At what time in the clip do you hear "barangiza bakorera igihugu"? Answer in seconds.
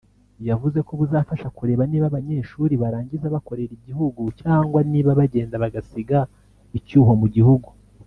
2.83-4.21